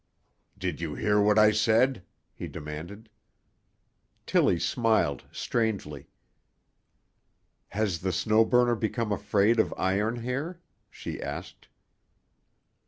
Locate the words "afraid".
9.11-9.59